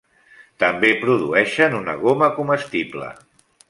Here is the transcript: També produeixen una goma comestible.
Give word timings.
També 0.63 0.89
produeixen 1.03 1.79
una 1.83 1.97
goma 2.07 2.35
comestible. 2.43 3.17